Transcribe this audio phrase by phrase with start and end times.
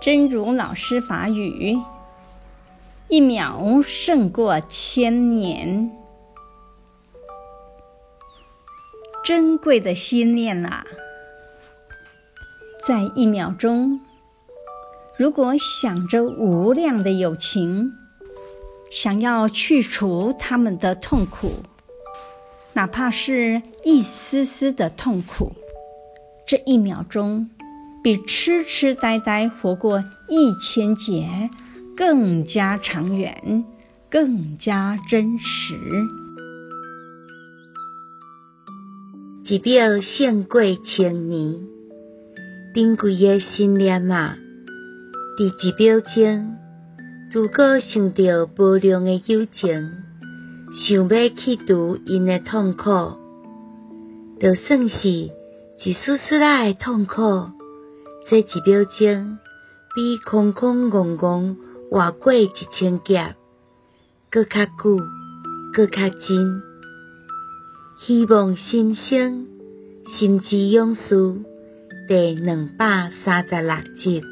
[0.00, 1.78] 真如老师法语，
[3.08, 5.92] 一秒胜过千年。
[9.22, 10.86] 珍贵的心念啊，
[12.82, 14.00] 在一秒钟，
[15.18, 17.92] 如果想着无量的友情，
[18.90, 21.52] 想要去除他们的痛苦，
[22.72, 25.52] 哪怕是一丝丝的痛苦，
[26.46, 27.50] 这一秒钟
[28.02, 31.50] 比痴痴呆呆活过一千劫
[31.96, 33.64] 更加长远，
[34.10, 35.74] 更加真实。
[39.44, 41.56] 一秒胜过千年，
[42.74, 44.38] 珍贵的心念啊，
[45.38, 46.56] 伫一秒钟，
[47.32, 49.90] 如果想到无量的友情，
[50.72, 53.18] 想要去除因的痛苦，
[54.40, 57.50] 就算是一丝丝仔的痛苦，
[58.30, 59.38] 这一秒钟
[59.92, 61.56] 比空空怣怣
[61.90, 63.34] 活过一千劫，
[64.30, 65.00] 搁较久，
[65.74, 66.62] 搁较真。
[67.98, 69.48] 希望新生
[70.16, 71.40] 心之勇士
[72.06, 74.22] 第两百三十六集。